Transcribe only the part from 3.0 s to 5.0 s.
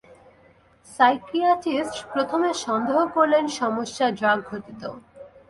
করলেন সমস্যা ড্রাগঘটিত।